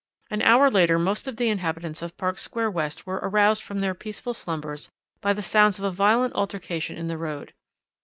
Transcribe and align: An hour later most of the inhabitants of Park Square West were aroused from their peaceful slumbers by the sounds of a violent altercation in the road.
An 0.31 0.41
hour 0.41 0.71
later 0.71 0.97
most 0.97 1.27
of 1.27 1.35
the 1.37 1.49
inhabitants 1.49 2.01
of 2.01 2.17
Park 2.17 2.39
Square 2.39 2.71
West 2.71 3.05
were 3.05 3.19
aroused 3.21 3.61
from 3.61 3.81
their 3.81 3.93
peaceful 3.93 4.33
slumbers 4.33 4.89
by 5.21 5.31
the 5.31 5.43
sounds 5.43 5.77
of 5.77 5.85
a 5.85 5.91
violent 5.91 6.33
altercation 6.33 6.97
in 6.97 7.05
the 7.05 7.19
road. 7.19 7.53